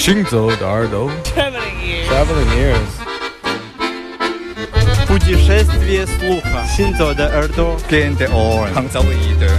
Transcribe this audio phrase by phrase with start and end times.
[0.00, 2.08] 行走的耳朵 Traveling ears.
[2.10, 2.92] Traveling ears
[5.06, 6.66] Путешествие слуха.
[6.76, 7.76] Синзо de耳朵.
[7.88, 8.68] Gente on.
[8.74, 9.50] Hangzauide.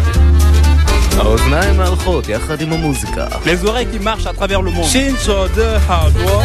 [1.18, 4.84] האוזניים ההולכות יחד עם המוזיקה Les oreilles qui marchent à travers le monde.
[4.84, 6.44] 行走的耳朵，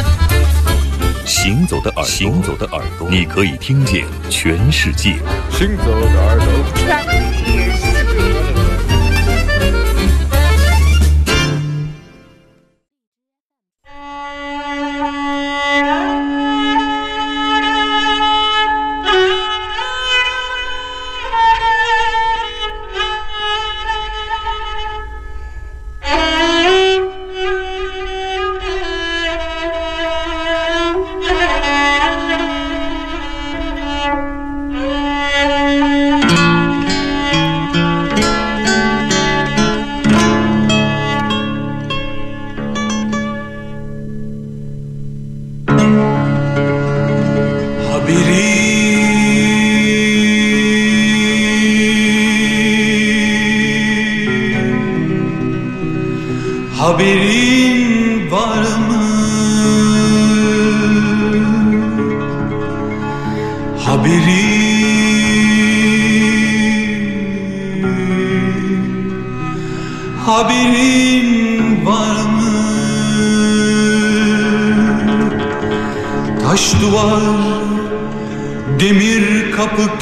[1.27, 5.17] 行走的耳朵，行走的耳朵，你可以听见全世界。
[5.51, 6.47] 行走的耳朵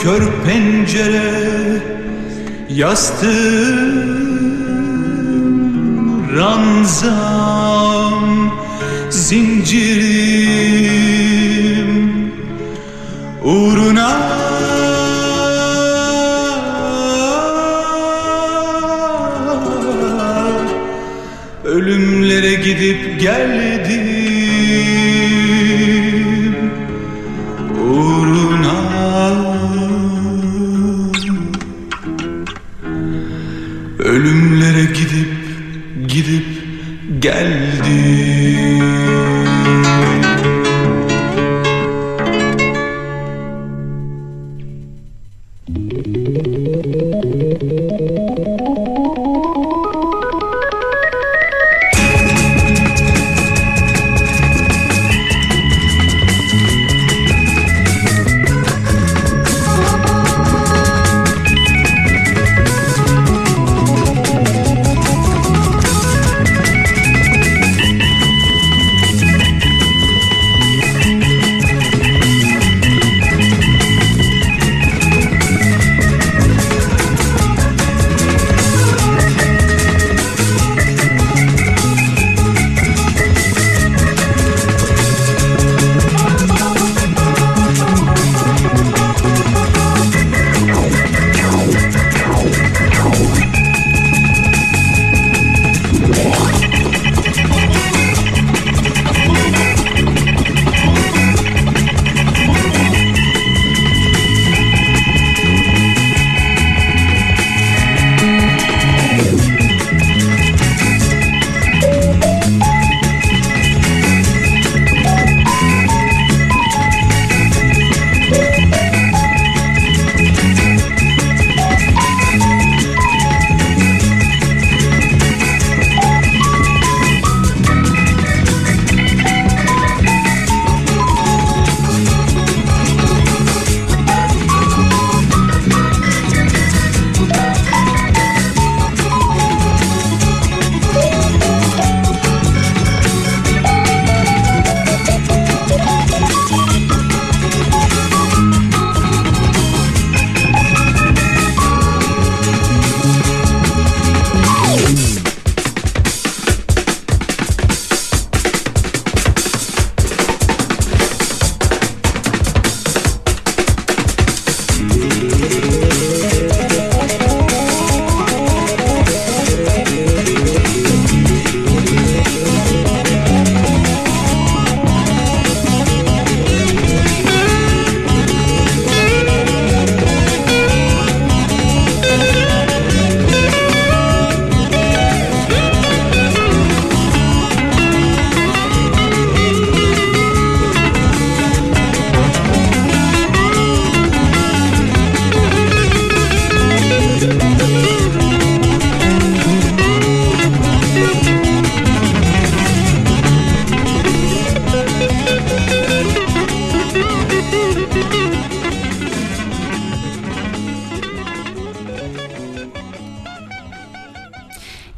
[0.06, 1.31] Kör pencere
[2.70, 4.06] Yastığım
[6.38, 8.23] ranzam
[9.09, 10.16] zincirim.
[13.44, 14.12] Uğruna
[21.64, 24.05] ölümlere gidip geldim
[37.25, 37.54] gel.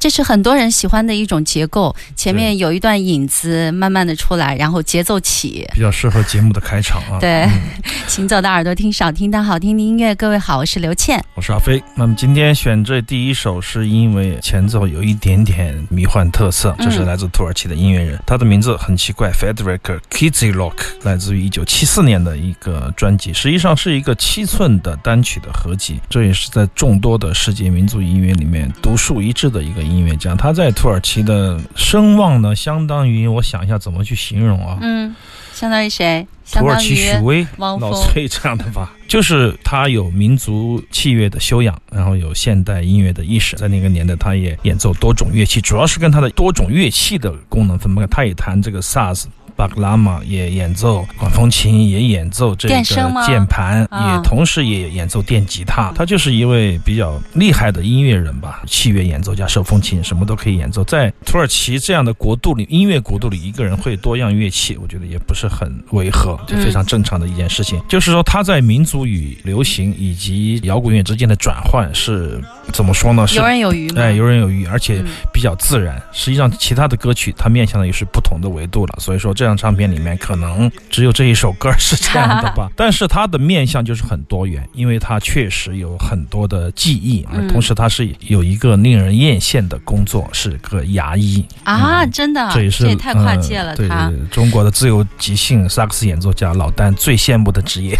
[0.09, 5.67] 是很多人喜欢的一种结构，前面有一段影子慢慢的出来，然后节奏起。
[5.73, 7.19] 比较适合节目的开场啊。
[7.19, 7.47] 对，
[8.07, 10.13] 行走的耳朵听少听但好听的音乐。
[10.15, 11.23] 各位好，我是刘倩。
[11.35, 11.81] 我是阿飞。
[11.95, 30.35] 那么今天选这第一首，是因为前奏有一点点迷幻特色，这是来自土耳其的音乐人，他的名字很奇怪，Federic Kizilok，来自于一九七四年的一个专辑，实际上是一个七寸的单曲的合集，这也是在众多的世界民族音乐里面独树一帜的一个音乐家。
[30.35, 34.77] 他在土耳其的声望呢，相当于我想一下怎么去形容啊？
[34.81, 35.15] 嗯，
[35.53, 36.27] 相当于谁？
[36.53, 48.07] 土耳其许巍、老崔这样的吧，就是他有民族器乐的修养，然后有现代音乐的意识，在那个年代，他也演奏多种乐器，主要是跟他的多种乐器的功能分不开。
[48.07, 49.27] 他也弹这个萨斯。
[49.57, 55.91] 巴格拉玛也演奏管风琴，也演奏这个键盘，啊也同时也演奏电吉他。
[55.95, 60.83] 他就是一位比较厉害的音乐人吧，器乐演奏家，手风琴什么都可以演奏。
[60.83, 67.81] 在土耳其这样的国度里，音乐国度里，一个人会多样乐器，我觉得也不是很违和，就非常正常的一件事情。
[67.89, 72.39] 就是说，他在民族与流行以及摇滚乐之间的转换是
[72.71, 73.25] 怎么说呢？
[73.25, 74.01] 是游刃有余吗？
[74.03, 75.99] 哎，游刃有余，而且嗯比较自然。
[76.11, 78.95] 实际上，其他的歌曲它面向的也是不同的维度了。
[78.99, 82.69] 所以说，这张唱片里面可能只有这一首歌是这样的吧。
[82.75, 91.43] 但是他的面相就是很多元，因为他确实有很多的技艺，而嗯同时他是有一个令人艳羡的工作，是个牙医。
[91.63, 93.87] 啊，嗯真的，这也是太跨界了，嗯对。
[93.87, 97.97] 对，中国的自由即兴萨克斯演奏家老丹最羡慕的职业。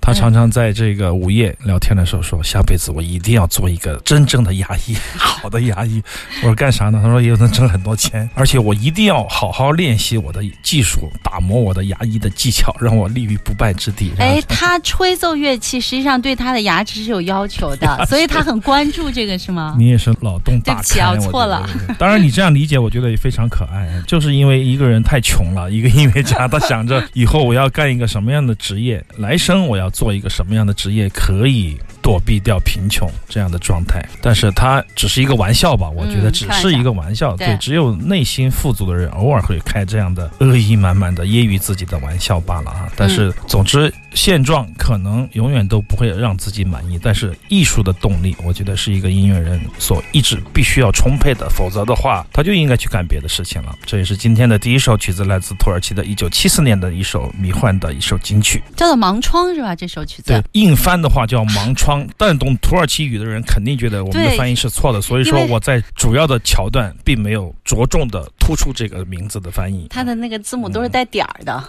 [0.00, 6.02] 他常常在这个午夜聊天的时候说：“下辈子我一定要做一个真正的牙医，好的牙医。”
[6.42, 19.74] 我说：“干啥呢？”他说：“也能挣很多钱，而且我一定要好好练习我的技术，打磨我的牙医的技巧，让我立于不败之地。”哎，他吹奏乐器实际上对他的牙齿是有要求的，所以他很关注这个，是吗？
[19.78, 21.68] 你也是脑洞大开，对不起啊我错了。
[21.98, 23.88] 当然，你这样理解，我觉得也非常可爱。
[24.06, 34.04] 就是因为一个人太穷了，一个音乐家，他想着以后我要干一个什么样的职业，来生我要做一个什么样的职业，可以躲避掉贫穷这样的状态。
[34.22, 37.36] 但是它只是一个玩笑吧，我觉得嗯只是一个玩笑。
[37.36, 42.92] 开玩笑对只有内心富足的人偶尔会开这样的恶意满满的揶揄自己的玩笑罢了啊。
[42.96, 46.98] 但是总之，现状可能永远都不会让自己满意。
[47.02, 53.74] 但是艺术的动力，我觉得是一个音乐人所一直必须要充沛的，否则的话，他就应该去干别的事情了。
[53.86, 58.62] 这也是今天的第一首曲子，来自土耳其的1974年的一首迷幻的一首金曲。
[58.76, 59.74] 叫做《盲窗》是吧？
[59.74, 69.86] 这首曲子对。，硬翻的话叫盲窗，但懂土耳其语的人肯定觉得我们的翻译是错的，所以说我在主要的桥段并没有着重的突出这个名字的翻译。
[69.90, 71.62] 它的那个字母都是带点儿的。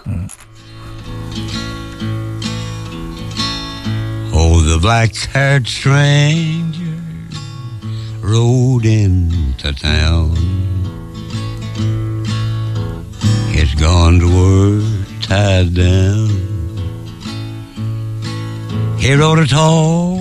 [4.32, 6.98] Oh, the black haired stranger
[8.22, 10.36] rode into town.
[13.52, 14.82] His guns were
[15.22, 16.59] tied down.
[18.98, 20.20] He rode a tall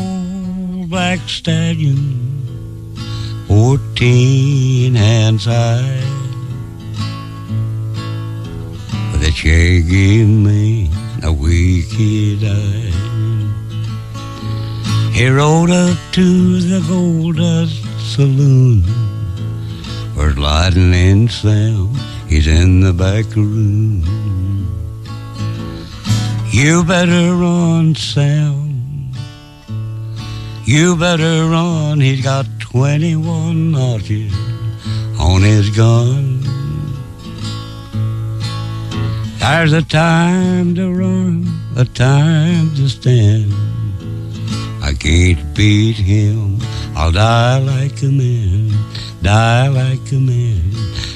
[0.86, 2.46] black stallion,
[3.46, 6.02] fourteen hands high,
[9.12, 10.90] with a shaggy mane,
[11.22, 12.92] a wicked eye.
[15.12, 17.82] He rode up to the Gold Dust
[18.14, 18.84] Saloon.
[20.14, 21.96] First lightning sound,
[22.28, 24.27] he's in the back room.
[26.58, 29.12] You better run, Sam.
[30.64, 34.34] You better run, he's got 21 notches
[35.20, 36.40] on his gun.
[39.38, 41.46] There's a time to run,
[41.76, 43.52] a time to stand.
[44.82, 46.58] I can't beat him.
[46.96, 48.72] I'll die like a man,
[49.22, 50.72] die like a man,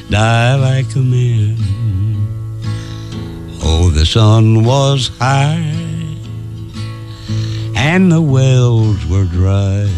[0.08, 1.81] die like a man.
[3.94, 5.82] The sun was high
[7.76, 9.88] and the wells were dry,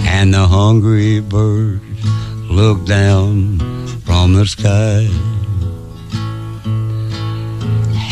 [0.00, 2.04] and the hungry birds
[2.50, 3.58] looked down
[4.06, 5.08] from the sky.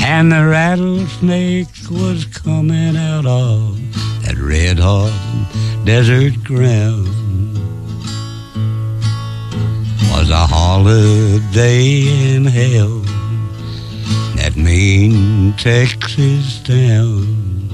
[0.04, 3.78] And the rattlesnake was coming out of
[4.22, 5.12] that red hot
[5.84, 7.11] desert ground.
[10.32, 13.00] A holiday in hell,
[14.36, 17.68] that mean Texas town.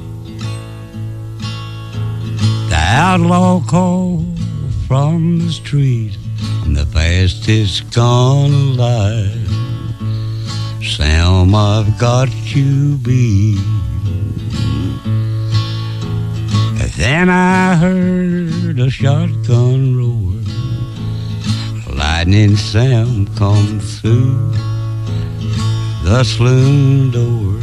[2.68, 4.38] The outlaw called
[4.86, 6.18] from the street,
[6.62, 9.48] I'm the fastest gone alive.
[10.82, 13.58] Sam, I've got you beat.
[16.98, 20.27] Then I heard a shotgun roar.
[22.28, 24.52] Lightning Sam come through
[26.04, 27.58] the saloon door.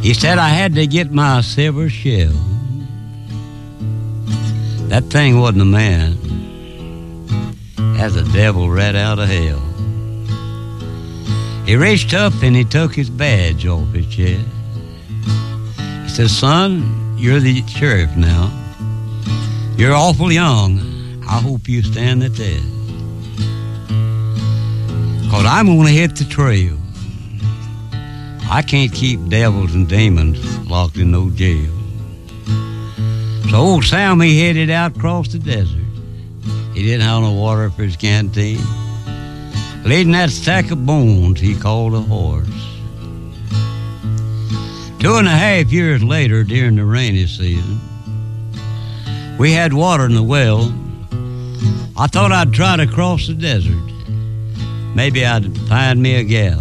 [0.00, 2.30] He said I had to get my silver shell.
[4.86, 6.16] That thing wasn't a man.
[7.96, 9.58] That's a devil right out of hell.
[11.66, 14.46] He reached up and he took his badge off his chest.
[16.04, 18.48] He said, Son, you're the sheriff now.
[19.76, 20.89] You're awful young.
[21.30, 22.66] I hope you stand the test.
[25.30, 26.76] Cause I'm gonna hit the trail.
[28.50, 31.70] I can't keep devils and demons locked in no jail.
[33.48, 35.84] So old Sam he headed out across the desert.
[36.74, 38.58] He didn't have no water for his canteen.
[39.84, 42.48] Leading that stack of bones he called a horse.
[44.98, 47.78] Two and a half years later, during the rainy season,
[49.38, 50.74] we had water in the well.
[52.00, 53.76] I thought I'd try to cross the desert.
[54.94, 56.58] Maybe I'd find me a gal.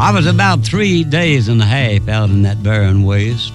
[0.00, 3.52] I was about three days and a half out in that barren waste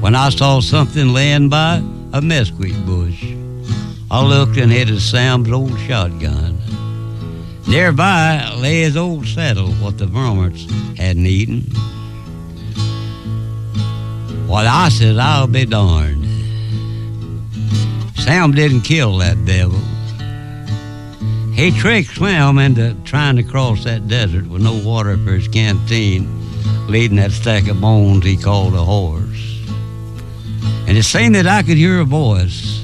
[0.00, 1.82] when I saw something laying by
[2.14, 3.22] a mesquite bush.
[4.10, 6.58] I looked and was Sam's old shotgun.
[7.68, 10.64] Nearby lay his old saddle, what the varmints
[10.96, 11.66] hadn't eaten.
[14.48, 16.23] Well, I said, I'll be darned.
[18.24, 19.78] Sam didn't kill that devil.
[21.52, 26.26] He tricked Sam into trying to cross that desert with no water for his canteen,
[26.88, 29.62] leading that stack of bones he called a horse.
[30.88, 32.82] And it seemed that I could hear a voice.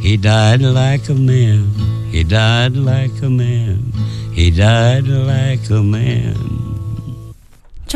[0.00, 1.70] He died like a man.
[2.10, 3.92] He died like a man.
[4.32, 6.65] He died like a man.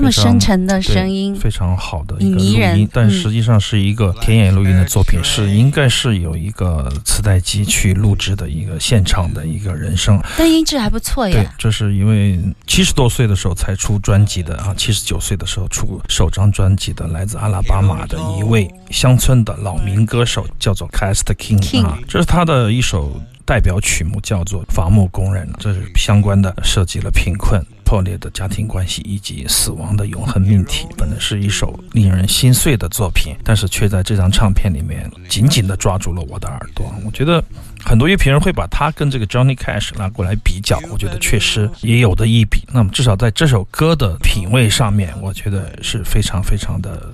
[0.00, 2.42] 这么深沉的声音，非常好的一个录
[2.78, 10.18] 音，但嗯实际上是一个田野录音的作品，是应该是有一个磁带机去录制的一个现场的一个人声。
[10.38, 27.62] 但音质还不错呀对。，这是一位七十多岁的时候才出专辑的啊，七十九岁的时候出首张专辑的，来自阿拉巴马的一位乡村的老民歌手，叫做 Cast King, King 啊，这是他的一首代表曲目，叫做《伐木工人》，这是相关的涉及了贫困。
[27.90, 36.88] 破裂的家庭关系以及死亡的永恒命题，本来是一首令人心碎的作品，但是却在这张唱片里面紧紧地抓住了我的耳朵。
[37.04, 37.42] 我觉得
[37.84, 42.62] 很多乐评人会把它跟这个 Johnny Cash 拿过来比较，我觉得确实也有的一比。
[42.72, 47.12] 那么至少在这首歌的品味上面，我觉得是非常非常的。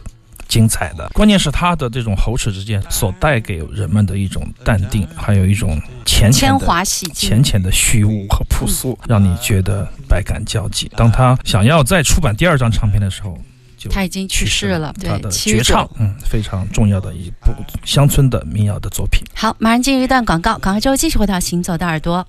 [0.48, 10.90] 精彩的，关键是他的这种喉齿之间所带给人们的一种淡定，还有一种浅浅的浅浅的虚无和朴素，让你觉得百感交集。
[10.96, 13.38] 当他想要再出版第二张唱片的时候，
[13.76, 17.52] 就他已经去去世世了，对，他的绝唱。，嗯，非常重要的一部
[17.84, 19.22] 乡村的民谣的作品。
[19.34, 22.26] 好，马上进入一段广告，广告之后继续回到行走的耳朵。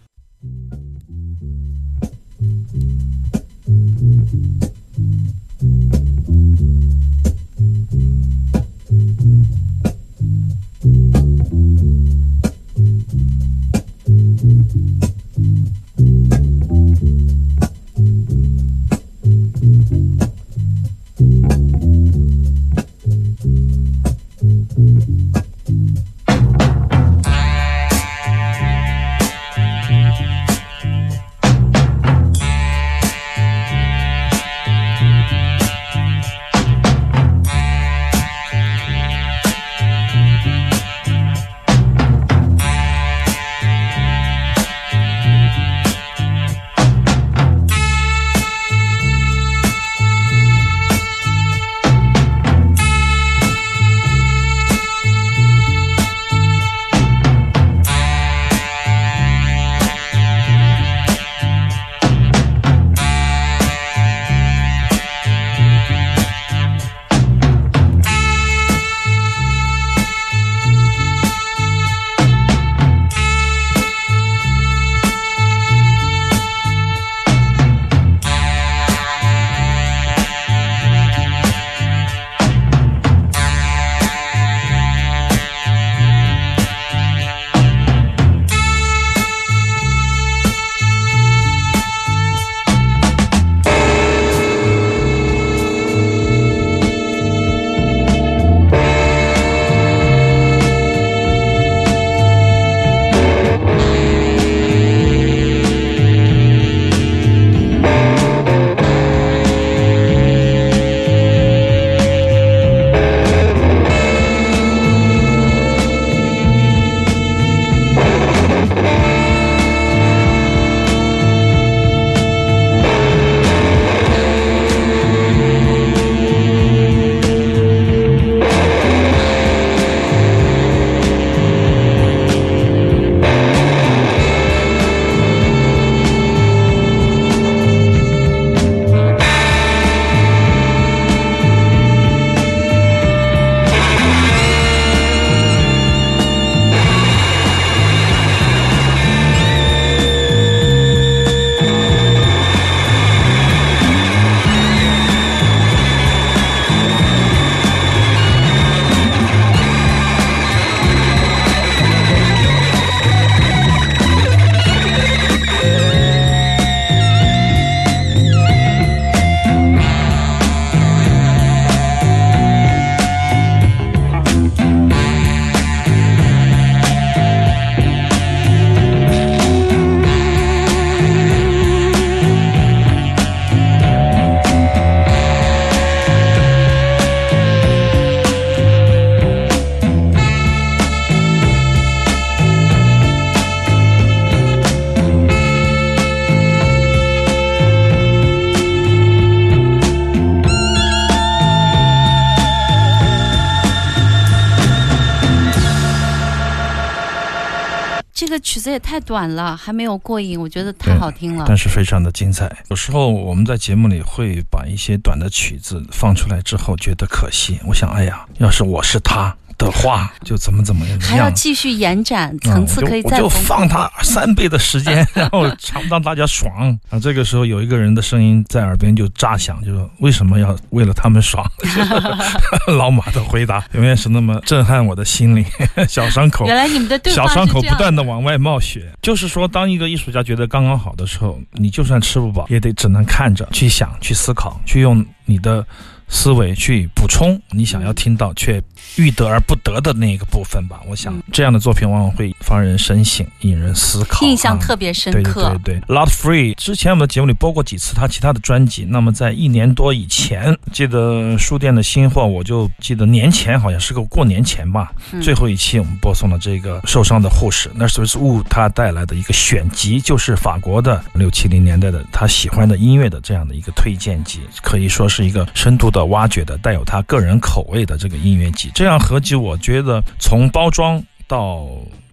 [208.67, 211.45] 子也太短了，还没有过瘾，我觉得太好听了。
[211.47, 212.53] 但是非常的精彩。
[212.69, 217.57] 有时候我们在节目里会把一些短的曲子放出来之后，觉得可惜。
[217.65, 220.99] 我想，哎呀，要是我是他的话，就怎么怎么样。
[220.99, 226.99] 还要继续延展，层次可以再嗯我就放他三倍的时间， 然后唱让大家爽啊！
[226.99, 231.43] 这个时候有一个人的声音在耳边就炸响，就说为什么要为了他们爽？
[232.77, 235.45] 老马的回答永远是那么震撼我的心灵，
[235.88, 238.91] 小伤口原来你们的对话小伤口不断的往外冒血。
[239.01, 245.65] 就是说，当一个艺术家觉得刚刚好的时候，你就算吃不饱，也得只能看着、去想、去思考、去用你的
[246.10, 248.62] 思维去补充你想要听到却
[248.96, 250.80] 欲得而不得的那个部分吧。
[250.88, 255.34] 我想嗯这样的作品往往会发人深省，引人思考，印象啊特别深对对。
[255.34, 258.86] 对对 l o t Free 之前我们的节目里播过几次他其他的专辑。
[258.86, 278.69] 那么在一年多以前，记得书店的新货，我就记得年前好像是个过年前吧，嗯最后一期我们播送了这个受伤的护士，那是 Wu 他带来的一个选集，就是法国的六七零年代的他喜欢的音乐的这样的一个推荐集，可以说是一个深度的的挖掘的带有他个人口味的这个音乐集。
[278.75, 281.67] 这样合集，我觉得从包装到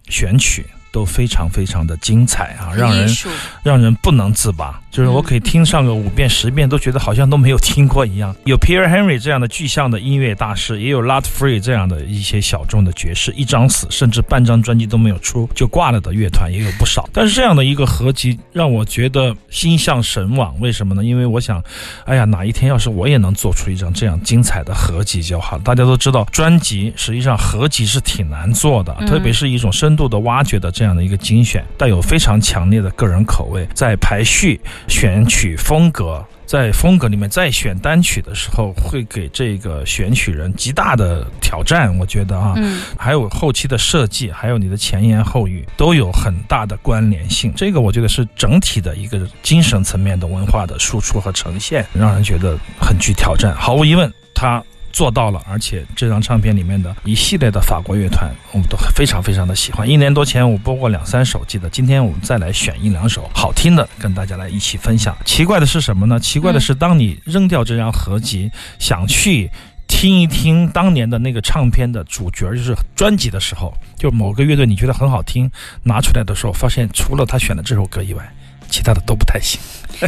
[0.09, 0.65] 选曲。
[0.95, 3.13] 都非常非常的精彩啊，让人
[3.61, 4.79] 让人不能自拔。
[4.89, 8.33] 就是我可以听上个五遍十遍，都觉得好像都没有听过一样。
[8.45, 17.09] 有 Pierre Henry 这样的具象的音乐大师，也有 Lot Free 这样的一些小众的爵士，一张死甚至半张专辑都没有出就挂了的乐团也有不少。
[17.11, 21.03] 但是这样的一个合集让我觉得心向神往，为什么呢？
[21.03, 21.61] 因为我想，
[22.05, 25.57] 哎呀，哪一天要是我也能做出一张这样精彩的合集就好。
[25.59, 36.21] 大家都知道，专辑实际上合集是挺难做的，嗯特别是一种深度的挖掘的这样的一个精选，带有非常强烈的个人口味，在排序、选曲风格。
[36.45, 41.97] 在风格里面再选单曲的时候，会给这个选曲人极大的挑战。
[41.97, 47.51] 我觉得啊，嗯，还有后期的设计，还有你的前言后语，都有很大的关联性。
[47.55, 53.55] 这个我觉得是整体的一个精神层面的文化的输出和呈现，让人觉得很具挑战。
[53.55, 54.63] 毫无疑问，他。
[54.95, 59.85] 做到了，而且这张唱片里面的一系列的法国乐团，我们都非常非常的喜欢。
[59.85, 65.13] 一年多前我播过两三首，记得今天我们再来选一两首好听的，跟大家来一起分享。
[65.25, 66.17] 奇怪的是什么呢？
[66.17, 69.51] 奇怪的是，当你扔掉这张合集，想去
[69.85, 75.51] 听一听当年的那个唱片的主角，就是专辑的时候，就某个乐队你觉得很好听，
[75.83, 78.23] 拿出来的时候，发现除了他选的这首歌以外，
[78.69, 79.59] 其他的都不太行。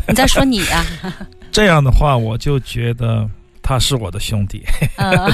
[0.07, 0.85] 你在说你啊？
[1.51, 3.29] 这样的话，我就觉得
[3.67, 4.63] 他是我的兄弟，
[4.95, 5.29] 呃，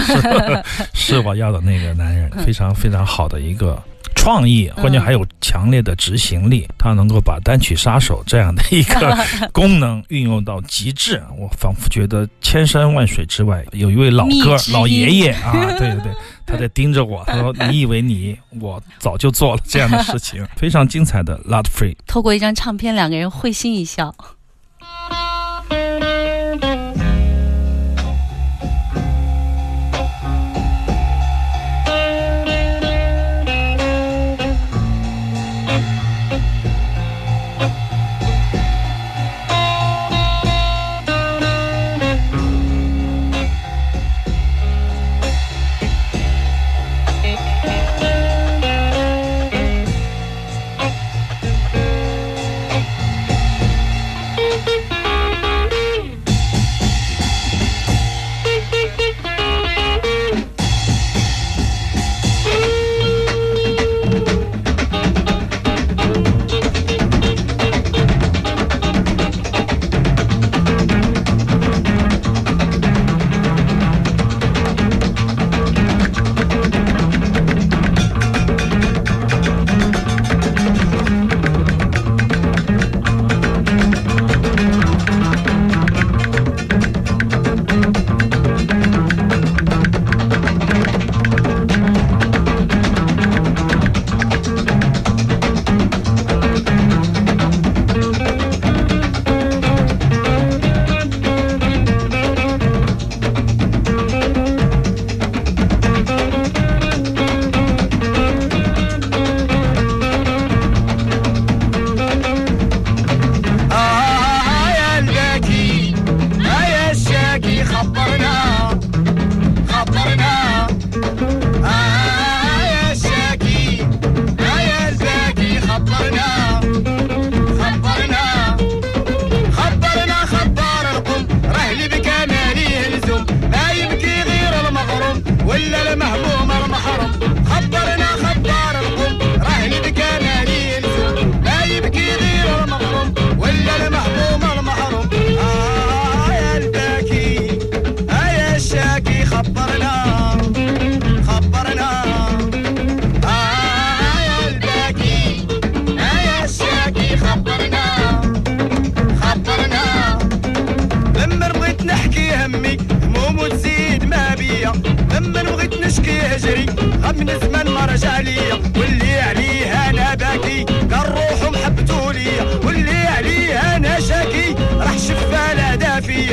[0.91, 3.79] 是我要的那个男人，非常非常好的一个。
[4.15, 9.17] 创意，关键还有强烈的执行力，他能够把单曲杀手这样的一个
[9.51, 11.21] 功能运用到极致。
[11.37, 16.13] 我仿佛觉得千山万水之外有一位老哥老爷爷啊， 对对对，
[16.45, 21.95] 他在盯着我，他说：“你以为你我早就做了这样的事情？”非常精彩的 Lot Free。
[22.07, 24.15] 透过一张唱片，两个人会心一笑。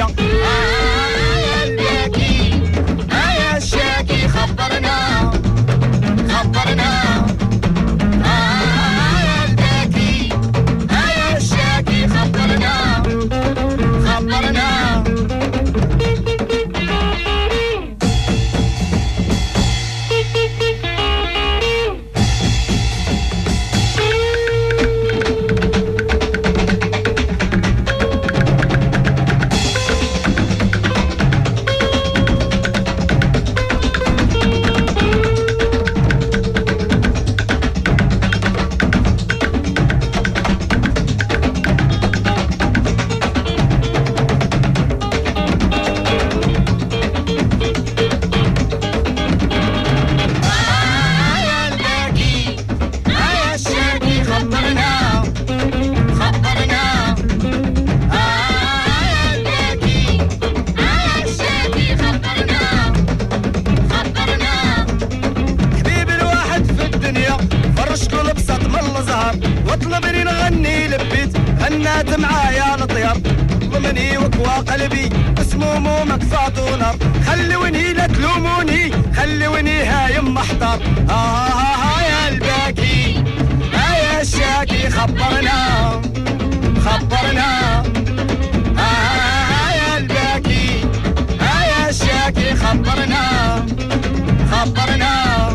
[0.01, 0.30] 香
[77.31, 80.79] خلوني لا تلوموني خلوني هايم محضر
[81.11, 83.25] آه, آه, آه يا الباكي.
[83.75, 85.91] آه يا الشاكي خبرنا.
[86.85, 87.83] خبرنا.
[88.79, 90.85] آه يا الباكي.
[91.41, 93.23] آه يا الشاكي خبرنا.
[94.53, 95.50] خبرنا.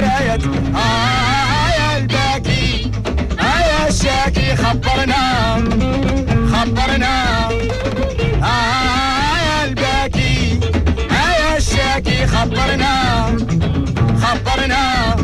[0.00, 0.44] ناسي الذكريات
[0.76, 2.90] آه يا الباكي
[3.40, 5.54] آه يا الشاكي خبرنا.
[6.52, 7.48] خبرنا.
[8.42, 10.60] آه يا الباكي
[11.10, 13.26] آه يا الشاكي خبرنا.
[14.22, 15.16] خبرنا.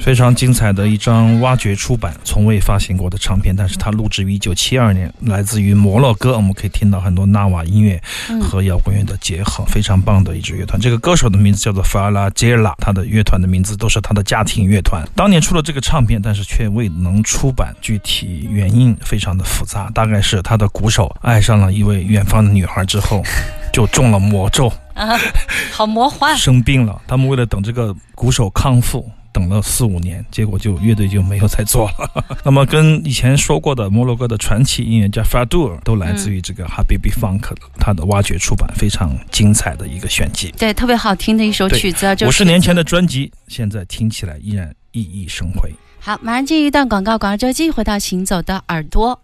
[0.00, 6.36] 非常精彩的一张挖掘出版、从未发行过的唱片，但是它录制于一九七二年，来自于摩洛哥。
[6.36, 8.02] 我们可以听到很多纳瓦音乐
[8.40, 10.80] 和摇滚乐的结合，非常棒的一支乐团。
[10.80, 15.06] 这个歌手的名字叫做法拉杰拉，他的乐团的名字都是他的家庭乐团。
[15.14, 23.22] 当年出了这个唱片，但是却未能出版，具体原因非常的复杂，大概是他的鼓手爱上了一位远方的女孩之后，
[23.70, 24.72] 就中了魔咒。
[24.94, 25.16] 啊，
[25.70, 26.36] 好魔幻。
[26.36, 32.24] 生病了，他们为了等这个鼓手康复，等了四五年，结果就乐队就没有再做了。
[32.44, 40.52] 那么跟以前说过的摩洛哥的传奇音乐家 f a d o u r 都来自于这个 Habibi Funk，他的挖掘出版非常精彩的一个选集。
[40.58, 42.06] 对，特别好听的一首曲子。
[42.26, 45.72] 五十年前的专辑，现在听起来依然熠熠生辉。
[46.00, 49.20] 好，马上进一段广告，广告之后继续回到行走的耳朵。